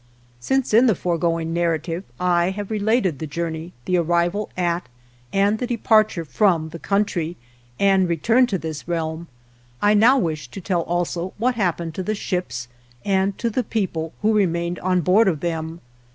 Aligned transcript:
Since, 0.39 0.73
in 0.73 0.87
the 0.87 0.95
foregoing 0.95 1.53
narrative, 1.53 2.03
I 2.19 2.49
have 2.49 2.71
related 2.71 3.19
the 3.19 3.27
Journey, 3.27 3.71
the 3.85 3.97
arrival 3.97 4.49
at, 4.57 4.89
and 5.31 5.59
the 5.59 5.67
departure 5.67 6.25
from, 6.25 6.69
the 6.69 6.79
country, 6.79 7.37
and 7.79 8.09
return 8.09 8.47
to 8.47 8.57
this 8.57 8.87
realm, 8.87 9.27
I 9.79 9.93
now 9.93 10.17
wish 10.17 10.47
to* 10.47 10.59
tell 10.59 10.81
also 10.81 11.33
what 11.37 11.53
hap 11.53 11.77
pened 11.77 11.93
to 11.93 12.01
the 12.01 12.15
ships 12.15 12.67
and 13.05 13.37
to 13.37 13.51
the 13.51 13.63
people 13.63 14.13
who 14.23 14.33
remained 14.33 14.79
on 14.79 15.01
board 15.01 15.27
of 15.27 15.41
them. 15.41 15.81